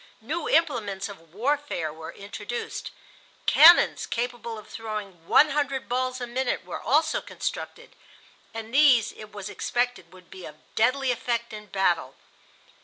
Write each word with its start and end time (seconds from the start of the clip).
New 0.21 0.49
implements 0.49 1.07
of 1.09 1.31
warfare 1.31 1.93
were 1.93 2.11
introduced. 2.11 2.89
Cannons 3.45 4.07
capable 4.07 4.57
of 4.57 4.67
throwing 4.67 5.27
one 5.27 5.49
hundred 5.51 5.87
balls 5.87 6.19
a 6.19 6.25
minute 6.25 6.65
were 6.65 6.81
also 6.81 7.21
constructed, 7.21 7.95
and 8.51 8.73
these, 8.73 9.11
it 9.11 9.31
was 9.31 9.47
expected, 9.47 10.11
would 10.11 10.31
be 10.31 10.43
of 10.43 10.55
deadly 10.73 11.11
effect 11.11 11.53
in 11.53 11.67
battle. 11.67 12.15